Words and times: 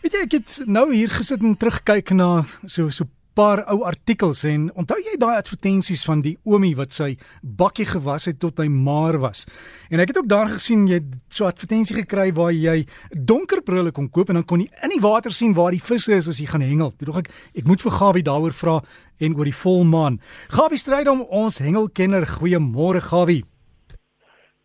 Weet 0.00 0.14
jy 0.16 0.20
ek 0.24 0.34
het 0.38 0.52
nou 0.64 0.86
hier 0.94 1.10
gesit 1.12 1.42
en 1.44 1.58
terugkyk 1.60 2.14
na 2.16 2.46
so 2.64 2.88
so 2.88 3.04
paar 3.36 3.60
ou 3.68 3.82
artikels 3.84 4.40
en 4.48 4.70
onthou 4.80 4.96
jy 4.96 5.18
daai 5.20 5.34
advertensies 5.36 6.06
van 6.08 6.22
die 6.24 6.32
oomie 6.48 6.72
wat 6.78 6.96
sy 6.96 7.10
bakkie 7.44 7.84
gewas 7.90 8.24
het 8.30 8.38
tot 8.40 8.62
hy 8.64 8.66
maar 8.72 9.18
was. 9.20 9.44
En 9.92 10.00
ek 10.00 10.14
het 10.14 10.22
ook 10.22 10.30
daar 10.32 10.54
gesien 10.54 10.88
jy 10.88 11.02
so 11.28 11.44
advertensie 11.44 11.98
gekry 12.00 12.30
waar 12.32 12.56
jy 12.56 12.86
donker 13.12 13.60
brille 13.60 13.92
kon 13.92 14.08
koop 14.08 14.32
en 14.32 14.40
dan 14.40 14.48
kon 14.48 14.64
jy 14.64 14.72
in 14.88 14.96
die 14.96 15.04
water 15.04 15.36
sien 15.36 15.52
waar 15.52 15.76
die 15.76 15.84
visse 15.84 16.16
is 16.16 16.32
as 16.32 16.40
jy 16.40 16.48
gaan 16.48 16.64
hengel. 16.64 16.96
Toe 16.96 17.12
dog 17.12 17.20
ek 17.20 17.30
ek 17.60 17.68
moet 17.68 17.84
vir 17.84 17.96
Gawie 18.00 18.24
daaroor 18.24 18.56
vra 18.56 18.80
en 19.20 19.36
oor 19.36 19.52
die 19.52 19.60
volmaan. 19.60 20.16
Gawie 20.48 20.80
stryd 20.80 21.12
om 21.12 21.26
ons 21.28 21.60
hengelkenner. 21.60 22.24
Goeiemôre 22.40 23.04
Gawie. 23.04 23.44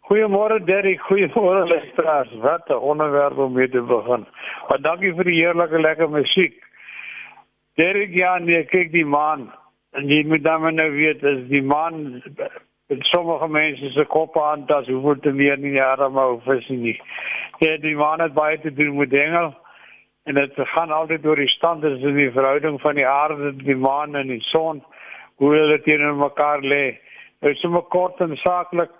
Goeiemôre 0.05 0.59
Derry, 0.67 0.97
goeiemôre 0.97 1.65
luisteraars. 1.65 2.29
Wat 2.41 2.69
'n 2.69 2.73
onderwerp 2.73 3.37
om 3.37 3.53
mee 3.53 3.69
te 3.69 3.81
begin. 3.81 4.25
Maar 4.67 4.81
dankie 4.81 5.13
vir 5.13 5.23
die 5.23 5.39
heerlike 5.41 5.79
lekker 5.79 6.09
musiek. 6.09 6.53
Derry, 7.73 8.07
ja, 8.13 8.37
nee, 8.37 8.63
kyk 8.63 8.91
die 8.91 9.05
maan. 9.05 9.53
En 9.91 10.07
jy 10.07 10.23
moet 10.27 10.43
dan 10.43 10.75
nou 10.75 10.91
weet 10.91 11.23
as 11.23 11.41
die 11.49 11.63
maan 11.63 12.21
met 12.87 13.01
sommige 13.01 13.47
mense 13.47 13.89
se 13.89 14.05
koppe 14.05 14.41
aan 14.41 14.65
dat 14.65 14.85
hoe 14.87 15.19
te 15.19 15.31
meer 15.31 15.57
nie 15.57 15.71
jare 15.71 16.09
maar 16.09 16.37
vis 16.45 16.67
nie. 16.67 17.01
Ja, 17.57 17.77
die 17.77 17.95
maan 17.95 18.19
het 18.19 18.33
baie 18.33 18.59
te 18.59 18.73
doen 18.73 18.97
met 18.97 19.09
dinge. 19.09 19.53
En 20.23 20.33
dit 20.33 20.51
gaan 20.55 20.91
altyd 20.91 21.25
oor 21.25 21.35
die 21.35 21.47
standaarde 21.47 22.07
in 22.07 22.15
die 22.15 22.31
verhouding 22.31 22.81
van 22.81 22.95
die 22.95 23.07
aarde, 23.07 23.55
die 23.55 23.75
maan 23.75 24.15
en 24.15 24.27
die 24.27 24.41
son, 24.41 24.83
hoe 25.35 25.55
hulle 25.55 25.81
teenoor 25.81 26.15
mekaar 26.15 26.61
lê. 26.61 26.99
Dit 27.39 27.55
is 27.55 27.59
sommer 27.59 27.81
kort 27.81 28.19
en 28.19 28.37
saaklik 28.37 28.91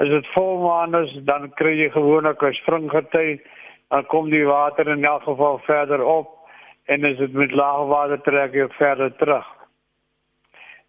As 0.00 0.08
dit 0.08 0.26
volmaan 0.32 0.94
is, 0.96 1.10
dan 1.28 1.50
kry 1.60 1.74
jy 1.76 1.90
gewoonlik 1.92 2.42
'n 2.42 2.56
springgety, 2.56 3.40
dan 3.92 4.06
kom 4.06 4.30
die 4.30 4.46
water 4.46 4.88
in 4.88 5.04
elk 5.04 5.22
geval 5.22 5.58
verder 5.58 6.04
op 6.04 6.28
en 6.86 7.04
as 7.04 7.16
dit 7.18 7.32
met 7.32 7.52
lae 7.52 7.86
water 7.86 8.20
trek 8.20 8.54
jy 8.54 8.68
verder 8.78 9.12
terug. 9.16 9.46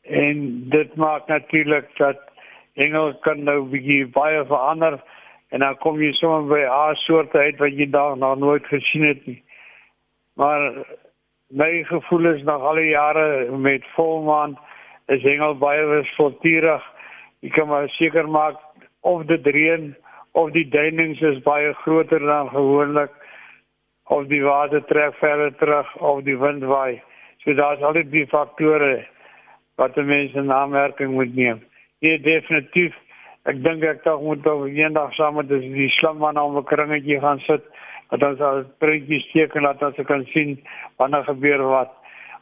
En 0.01 0.69
dit 0.69 0.95
maak 0.95 1.27
natuurlik 1.27 1.89
dat 1.97 2.19
engel 2.73 3.13
kan 3.19 3.43
nou 3.43 3.65
bietjie 3.73 4.07
baie 4.07 4.45
verander 4.45 5.01
en 5.49 5.59
dan 5.59 5.77
kom 5.77 5.99
jy 5.99 6.13
sommer 6.13 6.47
by 6.47 6.61
'n 6.63 6.95
soort 6.95 7.35
uit 7.35 7.57
wat 7.57 7.75
jy 7.77 7.89
daar 7.89 8.17
nog 8.17 8.37
nooit 8.37 8.65
gesien 8.65 9.03
het 9.03 9.25
nie. 9.25 9.43
Maar 10.35 10.71
my 11.49 11.83
gevoel 11.83 12.25
is 12.25 12.43
nog 12.43 12.61
al 12.61 12.75
die 12.75 12.95
jare 12.95 13.51
met 13.51 13.83
volmaan 13.95 14.59
is 15.07 15.23
engel 15.23 15.57
baie 15.57 15.85
wispelturig. 15.85 16.83
Jy 17.39 17.49
kan 17.49 17.67
maar 17.67 17.89
seker 17.89 18.29
maak 18.29 18.55
of 19.01 19.25
dit 19.25 19.47
reën 19.47 19.95
of 20.31 20.51
die 20.55 20.67
duinings 20.69 21.21
is 21.21 21.41
baie 21.43 21.73
groter 21.83 22.19
dan 22.19 22.49
gewoonlik 22.49 23.11
of 24.11 24.27
die 24.27 24.43
water 24.43 24.83
trek 24.85 25.15
verder 25.19 25.53
terug 25.59 25.95
of 25.97 26.23
die 26.23 26.37
wind 26.37 26.63
waai. 26.63 27.01
So 27.43 27.53
daar's 27.53 27.81
al 27.81 27.97
die 27.97 28.27
faktore 28.27 29.05
wat 29.81 29.95
mense 29.95 30.37
in 30.37 30.51
aanmerking 30.51 31.13
moet 31.13 31.35
neem. 31.35 31.63
Ja 31.99 32.17
definitief 32.17 32.97
ek 33.49 33.63
dink 33.63 33.83
ek 33.83 34.03
tog 34.03 34.21
moet 34.21 34.45
op 34.47 34.67
eendag 34.67 35.13
saam 35.17 35.39
met 35.39 35.49
die 35.49 35.89
slimman 35.97 36.37
om 36.37 36.57
'n 36.57 36.69
kringetjie 36.69 37.19
gaan 37.19 37.39
sit 37.39 37.63
dat 38.11 38.23
ons 38.23 38.39
al 38.39 38.63
prentjies 38.77 39.25
teken 39.31 39.63
dat 39.63 39.83
ons 39.83 40.05
kan 40.05 40.25
sien 40.33 40.59
wanneer 40.97 41.23
gebeur 41.23 41.63
wat. 41.63 41.91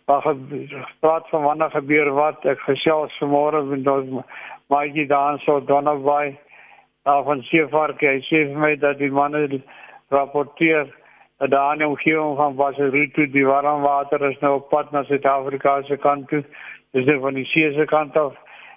Maar 0.05 0.21
gepraat 0.21 1.29
van 1.29 1.43
wanneer 1.43 1.71
gebeur 1.71 2.13
wat 2.13 2.45
ek 2.45 2.59
gesels 2.59 3.17
vanmôre 3.21 3.63
met 3.63 3.87
ons 3.87 4.25
maar 4.69 4.85
jy 4.85 5.05
dan 5.07 5.39
so 5.39 5.59
Donnaby 7.09 7.21
uh, 7.21 7.25
van 7.25 7.41
Seevark 7.49 8.01
hy 8.05 8.19
sê 8.27 8.43
vir 8.49 8.57
my 8.61 8.75
dat 8.77 8.99
die 8.99 9.09
manne 9.09 9.61
rapporteer 10.13 10.85
dat 11.39 11.51
daar 11.51 11.77
'n 11.77 11.83
omgewing 11.83 12.35
van 12.37 12.55
Wasseruto 12.55 13.25
die 13.25 13.45
warm 13.45 13.81
water 13.81 14.21
is 14.29 14.39
nou 14.41 14.55
op 14.55 14.69
pad 14.69 14.91
na 14.91 15.03
Suid-Afrika 15.03 15.81
se 15.83 15.97
kant 15.97 16.27
toe. 16.27 16.43
Dis 16.93 17.05
nou 17.05 17.19
van 17.19 17.33
die 17.33 17.45
see 17.45 17.73
se 17.73 17.85
kant 17.85 18.17
af 18.17 18.33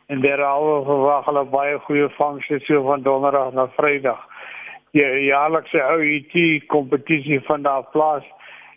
en 0.08 0.20
daar 0.20 0.42
al 0.44 0.84
verwag 0.84 1.24
hulle 1.24 1.44
baie 1.44 1.78
goeie 1.78 2.08
vangste 2.08 2.60
so 2.60 2.82
van 2.82 3.02
donderdag 3.02 3.52
na 3.52 3.66
vrydag. 3.76 4.20
Die 4.92 5.04
jaarlikse 5.24 5.78
OET 5.78 6.66
kompetisie 6.66 7.40
van 7.40 7.62
daar 7.62 7.84
plaas 7.92 8.24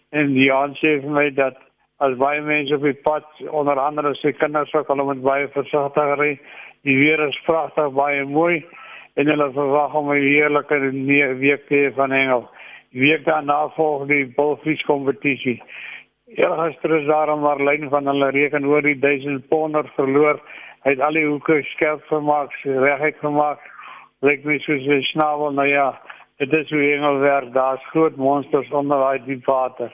en 0.09 0.33
die 0.33 0.51
aansê 0.51 0.99
vir 1.01 1.11
my 1.11 1.29
dat 1.29 1.57
as 1.99 2.17
baie 2.17 2.41
mense 2.41 2.75
op 2.75 2.81
die 2.81 3.01
pad 3.03 3.25
onder 3.49 3.79
andere 3.79 4.15
se 4.15 4.31
kinders 4.31 4.73
ook 4.73 4.87
hulle 4.87 5.03
moet 5.03 5.21
baie 5.21 5.47
versigtig 5.47 6.17
ry. 6.19 6.39
Die 6.81 6.97
weer 6.97 7.27
is 7.27 7.41
pragtig 7.45 7.93
baie 7.93 8.25
mooi 8.25 8.65
en 9.15 9.27
hulle 9.31 9.51
verwag 9.51 9.93
om 9.93 10.11
'n 10.11 10.21
heerlike 10.21 10.77
week 11.39 11.67
te 11.67 11.75
hê 11.75 11.93
van 11.95 12.11
hengel. 12.11 12.49
Week 12.91 13.25
daarna 13.25 13.69
volg 13.69 14.07
die 14.07 14.25
bulfies 14.35 14.81
kompetisie. 14.81 15.61
Eergister 16.25 16.99
is 16.99 17.07
daar 17.07 17.29
'n 17.31 17.39
marlyn 17.39 17.89
van 17.89 18.07
hulle 18.07 18.29
reken 18.29 18.65
oor 18.65 18.81
die 18.81 18.99
1000 18.99 19.47
ponder 19.47 19.91
verloor. 19.95 20.39
Hy 20.83 20.89
het 20.89 20.99
al 20.99 21.13
die 21.13 21.25
hoeke 21.25 21.63
skerp 21.63 22.03
gemaak, 22.07 22.51
reguit 22.63 23.17
gemaak. 23.19 23.59
Lyk 24.21 24.43
my 24.43 24.59
soos 24.59 24.87
'n 24.87 25.01
snavel, 25.01 25.51
nou 25.51 25.67
ja. 25.67 26.01
Dit 26.37 26.53
is 26.53 26.69
hoe 26.69 26.81
hengel 26.81 27.19
werk. 27.19 27.53
Daar's 27.53 27.85
groot 27.85 28.15
monsters 28.15 28.71
onder 28.71 28.97
daai 28.97 29.21
diep 29.25 29.45
water. 29.45 29.93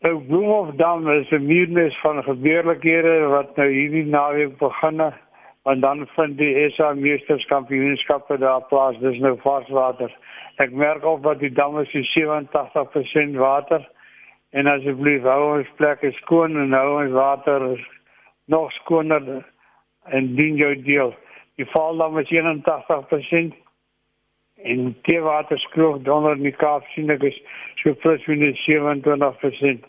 Nou 0.00 0.24
Bloemhofdam 0.24 1.10
is 1.10 1.30
'n 1.30 1.46
muurnes 1.46 2.00
van 2.00 2.22
gebeurlikhede 2.22 3.26
wat 3.26 3.56
nou 3.56 3.68
hierdie 3.68 4.04
naweek 4.04 4.58
begin 4.58 5.00
het 5.00 5.14
en 5.62 5.80
dan 5.80 6.06
vind 6.16 6.38
die 6.38 6.70
SA 6.70 6.92
meesterskampioenskappe 6.98 8.38
daar 8.38 8.64
plaas. 8.70 8.98
Dis 8.98 9.18
nou 9.22 9.36
varswater 9.42 10.10
ek 10.62 10.74
merk 10.76 11.04
op 11.04 11.22
dat 11.22 11.40
die 11.40 11.52
damme 11.52 11.84
se 11.90 12.02
87% 12.10 13.38
water. 13.38 13.88
En 14.50 14.68
asseblief 14.68 15.24
hou 15.24 15.58
ons 15.58 15.74
plekke 15.78 16.12
skoon 16.20 16.58
en 16.60 16.74
hou 16.76 17.02
ons 17.04 17.14
water 17.14 17.68
nog 18.52 18.72
skoner 18.82 19.44
en 20.10 20.34
dien 20.36 20.58
jou 20.60 20.74
deel. 20.82 21.14
Die 21.56 21.68
val 21.72 21.96
dan 21.96 22.18
is 22.20 22.30
81% 22.30 23.54
en 24.62 24.96
die 25.08 25.20
water 25.20 25.58
skroeg 25.58 26.02
donder 26.06 26.36
die 26.38 26.54
Kaap 26.54 26.86
sien 26.94 27.10
ek 27.10 27.24
is 27.30 27.38
so 27.80 27.94
plus 28.02 28.26
minus 28.30 28.60
27% 28.66 29.86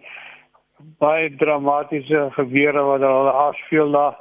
baie 1.03 1.29
dramatiese 1.39 2.29
gebeure 2.37 2.81
wat 2.87 3.03
al 3.07 3.29
afspeel 3.29 3.91
daar 3.93 4.15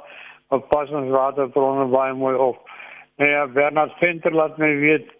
op 0.47 0.69
passende 0.69 1.11
waterbronne 1.11 1.85
baie 1.85 2.13
mooi 2.13 2.35
op. 2.35 2.69
Nou 3.17 3.29
ja, 3.29 3.47
Bernard 3.47 3.93
Venter 3.97 4.33
laat 4.33 4.57
my 4.57 4.79
weet 4.79 5.11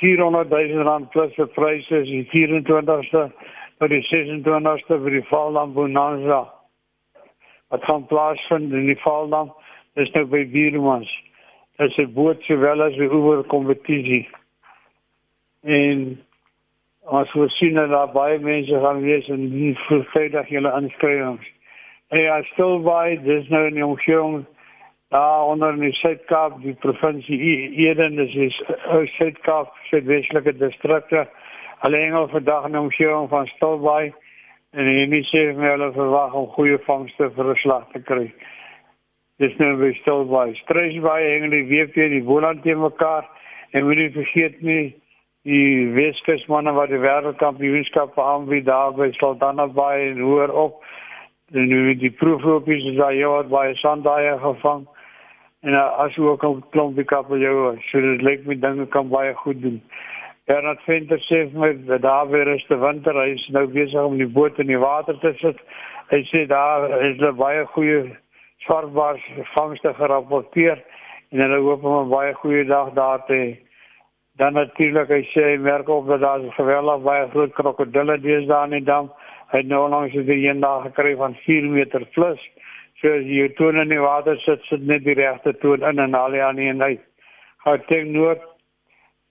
400 0.00 0.48
000 0.48 0.82
rand 0.82 1.10
plus 1.10 1.34
vir 1.34 1.48
pryse 1.56 2.02
is 2.02 2.08
die 2.08 2.26
24ste 2.32 3.26
tot 3.80 3.92
die 3.92 4.04
26ste 4.06 5.00
vir 5.02 5.16
die 5.18 5.26
Valdam 5.28 5.74
Bonanza. 5.74 6.44
Wat 7.68 7.84
gaan 7.84 8.06
plaasvind 8.06 8.72
in 8.72 8.86
die 8.86 8.98
Valdam 9.02 9.52
is 10.00 10.10
nou 10.14 10.24
by 10.30 10.44
Biermans. 10.52 11.10
Dit 11.76 11.90
is 11.90 11.98
'n 11.98 12.12
boot 12.14 12.42
sowel 12.42 12.82
as 12.82 12.96
'n 12.96 13.12
oewer 13.12 13.42
kompetisie. 13.44 14.28
En 15.62 16.20
as 17.04 17.32
we 17.32 17.48
sien 17.48 17.74
dat 17.74 17.90
daar 17.90 18.12
baie 18.12 18.38
mense 18.38 18.80
gaan 18.80 19.00
wees 19.00 19.28
en 19.28 19.50
die 19.50 19.74
vrydag 20.12 20.48
julle 20.48 20.72
inskrywings. 20.80 21.46
En 22.08 22.20
ja, 22.20 22.42
stil 22.42 22.80
by, 22.82 23.18
dis 23.22 23.48
nou 23.48 23.66
in 23.66 23.74
die 23.74 23.86
omgewing 23.86 24.46
daar 25.10 25.44
onder 25.44 25.72
in 25.72 25.80
die 25.80 25.92
Suid-Kaap, 25.92 26.60
die 26.62 26.74
provinsie 26.74 27.38
Eden, 27.82 28.14
dis 28.16 28.34
is 28.34 28.58
ou 28.94 29.02
Suid-Kaap, 29.16 29.72
Suidweselike 29.88 30.52
distrikte. 30.58 31.24
Hulle 31.82 31.98
hengel 31.98 32.28
vandag 32.30 32.68
in 32.68 32.76
die 32.76 32.80
omgewing 32.80 33.26
van 33.32 33.48
Stilbaai 33.50 34.12
en 34.70 34.86
hulle 34.86 35.20
sê 35.26 35.42
hulle 35.56 35.88
verwag 35.96 36.36
om 36.38 36.46
goeie 36.54 36.78
vangste 36.86 37.26
vir 37.34 37.50
'n 37.50 37.58
slag 37.62 37.88
te 37.92 38.02
kry. 38.10 38.28
Dis 39.42 39.56
nou 39.58 39.72
by 39.80 39.90
Stilbaai. 39.98 40.54
Streesbaai 40.62 41.24
hengel 41.26 41.50
die 41.50 41.66
week 41.72 41.94
weer 41.94 42.08
die 42.14 42.22
Boland 42.22 42.62
te 42.62 42.74
mekaar 42.74 43.26
en 43.72 43.84
moenie 43.84 44.12
vergeet 44.14 44.62
nie 44.62 44.94
die 45.42 45.90
Weskus 45.98 46.46
manne 46.46 46.72
wat 46.72 46.88
die 46.94 47.02
wêreldkampioenskap 47.02 48.18
aanbied 48.18 48.66
daar 48.66 48.94
by 48.94 49.10
Saldanha 49.18 49.66
Bay 49.66 50.10
en 50.12 50.20
hoor 50.20 50.54
op. 50.54 50.84
En 51.52 51.66
nu 51.66 51.96
die 51.96 52.14
proeflopies 52.14 52.84
is 52.84 52.96
daar 52.96 53.14
jou 53.14 53.34
wat 53.34 53.48
baie 53.48 53.74
sandaaie 53.74 54.38
gevang 54.38 54.86
en 55.60 55.74
uh, 55.76 55.86
as 56.00 56.14
jy 56.16 56.24
ook 56.24 56.44
'n 56.44 56.62
klompie 56.72 57.04
kabeljou 57.04 57.76
so 57.90 58.00
dit 58.00 58.22
lyk 58.22 58.46
my 58.46 58.54
dinge 58.54 58.86
kan 58.86 59.08
baie 59.08 59.34
goed 59.34 59.60
doen. 59.62 59.80
Bernard 60.46 60.80
Venter 60.86 61.20
sê 61.28 61.52
my 61.52 61.72
dat 61.86 62.02
daar 62.02 62.28
weer 62.30 62.48
is 62.48 62.64
die 62.68 62.76
winter 62.76 63.14
hy 63.14 63.28
is 63.34 63.48
nou 63.48 63.66
besig 63.66 64.02
om 64.02 64.16
die 64.16 64.26
boot 64.38 64.58
in 64.58 64.66
die 64.66 64.78
water 64.78 65.18
te 65.18 65.32
sit. 65.38 65.58
Hy 66.10 66.22
sê 66.30 66.46
daar 66.46 66.88
is 67.02 67.20
'n 67.20 67.36
baie 67.36 67.66
goeie 67.66 68.16
swartbaars 68.64 69.22
vangste 69.54 69.94
gerapporteer 69.94 70.82
en 71.30 71.40
hulle 71.40 71.60
hoop 71.60 71.84
om 71.84 72.06
'n 72.06 72.10
baie 72.10 72.34
goeie 72.34 72.64
dag 72.64 72.92
daar 72.94 73.24
te 73.26 73.34
hê. 73.34 73.58
Dan 74.36 74.54
natuurlik 74.54 75.08
hy 75.08 75.22
sê 75.34 75.42
hy 75.52 75.56
merk 75.58 75.88
op 75.88 76.06
dat 76.06 76.20
daar 76.20 76.40
geweldig 76.40 77.02
baie 77.02 77.28
groot 77.28 77.52
krokodille 77.52 78.20
dees 78.20 78.46
daar 78.46 78.64
in 78.64 78.70
die 78.70 78.84
dam. 78.84 79.12
Hy 79.50 79.58
het 79.58 79.66
nou 79.66 79.88
langs 79.88 80.12
die 80.12 80.48
eendag 80.48 80.82
gekry 80.82 81.16
van 81.16 81.34
4 81.34 81.64
meter 81.64 82.06
plus. 82.14 82.40
So 83.00 83.08
jy 83.08 83.48
toon 83.56 83.80
in 83.80 83.88
die 83.88 84.00
water 84.00 84.36
sit, 84.44 84.62
sit 84.68 84.82
net 84.86 85.04
die 85.04 85.16
regte 85.16 85.54
toon 85.60 85.82
in 85.82 85.98
en 85.98 86.14
al 86.14 86.30
die 86.36 86.44
ander 86.44 86.64
een 86.64 86.82
uit. 86.82 87.04
Gauteng 87.64 88.12
Noord 88.12 88.50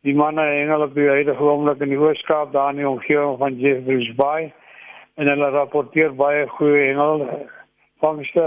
Die 0.08 0.14
manne 0.16 0.46
hengel 0.48 0.86
op 0.86 0.94
die 0.96 1.10
huidige 1.12 1.44
oomblik 1.44 1.82
in 1.84 1.92
die 1.92 2.00
Ooskaap 2.00 2.54
daar 2.54 2.70
in 2.72 2.78
die 2.80 2.88
omgewing 2.88 3.34
van 3.42 3.58
Jeffreys 3.60 4.08
Bay 4.16 4.46
en 5.20 5.28
hulle 5.28 5.50
rapporteer 5.52 6.14
baie 6.16 6.46
goeie 6.54 6.86
hengel 6.86 7.26
vangste. 8.00 8.46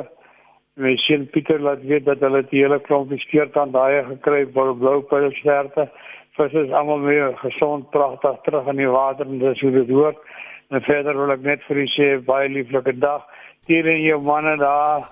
Mes 0.81 1.05
sien 1.05 1.27
Pieter 1.35 1.61
laat 1.61 1.85
weet 1.85 2.07
dat 2.07 2.25
hulle 2.25 2.41
die 2.49 2.63
hele 2.63 2.79
klompie 2.87 3.21
steertand 3.21 3.77
daai 3.77 4.01
gekry 4.07 4.47
by 4.55 4.65
blou 4.81 5.03
pylsterte. 5.11 5.91
Vis 6.39 6.57
is 6.57 6.73
almal 6.73 7.05
weer 7.05 7.37
gesond, 7.43 7.91
pragtig 7.93 8.41
terug 8.49 8.73
in 8.73 8.81
die 8.81 8.89
water 8.89 9.29
en 9.29 9.45
dis 9.45 9.61
hoe 9.61 9.75
dit 9.77 9.93
hoort. 9.93 10.25
En 10.73 10.81
verder 10.89 11.21
wil 11.21 11.37
ek 11.37 11.45
net 11.45 11.69
vir 11.69 11.83
u 11.85 11.87
sê 11.99 12.11
baie 12.33 12.49
lieflike 12.49 12.97
dag. 13.05 13.29
Hier 13.67 13.87
in 13.87 14.03
jou 14.03 14.21
manne 14.23 14.57
daar 14.57 15.09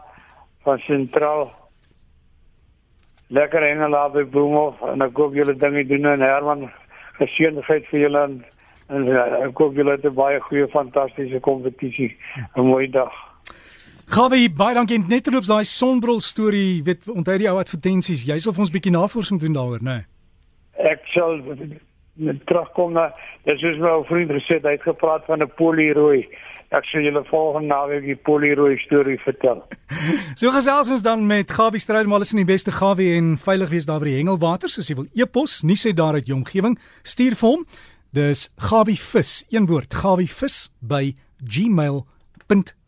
van 0.66 0.78
sentraal. 0.78 1.50
Lekker 3.30 3.62
hengel 3.62 3.90
daar 3.90 4.10
by 4.10 4.24
Bloemhof 4.26 4.80
en 4.90 5.02
ek 5.06 5.16
hoop 5.16 5.34
julle 5.38 5.54
dinge 5.54 5.84
doen 5.86 6.08
en 6.10 6.24
Herman 6.24 6.66
geseënheid 7.20 7.86
vir 7.92 8.00
julle 8.00 8.22
en, 8.26 8.38
en 8.90 9.10
ek 9.46 9.58
hoop 9.62 9.76
julle 9.78 9.96
'n 9.96 10.14
baie 10.14 10.40
goeie 10.40 10.68
fantastiese 10.68 11.40
kompetisie. 11.40 12.16
'n 12.56 12.66
Mooi 12.66 12.90
dag. 12.90 13.12
Gawe 14.10 14.38
baie 14.58 14.74
dankie 14.74 14.98
net 14.98 15.22
terloops 15.24 15.46
daai 15.46 15.64
sonbril 15.64 16.18
storie, 16.20 16.82
weet 16.82 17.06
onthou 17.06 17.38
die 17.38 17.50
ou 17.50 17.58
advertensies. 17.58 18.24
Jy 18.26 18.38
sal 18.38 18.52
vir 18.52 18.64
ons 18.66 18.72
bietjie 18.74 18.90
navorsing 18.90 19.38
doen 19.40 19.54
daaroor, 19.54 19.82
né? 19.82 19.94
Nee? 19.94 20.90
Ek 20.90 21.06
sal 21.14 21.38
terugkom 22.46 22.92
na 22.92 23.10
dis 23.48 23.60
soos 23.62 23.78
my 23.80 23.90
ou 23.98 24.06
vriend 24.08 24.32
gesê 24.34 24.60
hy 24.62 24.76
het 24.76 24.86
gepraat 24.86 25.26
van 25.26 25.42
'n 25.42 25.52
polirooi. 25.56 26.26
Ek 26.70 26.84
sê 26.86 27.02
julle 27.02 27.24
volgende 27.26 27.66
naweek 27.66 28.04
die 28.04 28.16
polirooi 28.16 28.78
storie 28.78 29.18
vertel. 29.18 29.64
so 30.40 30.50
gesels 30.50 30.90
ons 30.90 31.02
dan 31.02 31.26
met 31.26 31.50
Gawie 31.50 31.80
Stroudmal 31.80 32.20
is 32.20 32.32
in 32.32 32.44
die 32.44 32.52
beste 32.52 32.70
Gawie 32.70 33.16
en 33.16 33.36
veilig 33.36 33.70
wees 33.70 33.86
daar 33.86 33.98
by 33.98 34.06
die 34.06 34.18
Hengelwaters 34.18 34.78
as 34.78 34.88
jy 34.88 34.96
wil 34.96 35.08
e-pos, 35.14 35.62
nie 35.62 35.78
sê 35.78 35.92
daar 35.92 36.14
uit 36.14 36.26
jou 36.26 36.36
omgewing, 36.36 36.78
stuur 37.02 37.34
vir 37.34 37.48
hom. 37.48 37.66
Dis 38.12 38.50
Gawie 38.56 38.98
vis, 38.98 39.44
een 39.50 39.66
woord, 39.66 39.94
Gawie 39.94 40.30
vis 40.30 40.70
by 40.80 41.14
gmail.com 41.42 42.79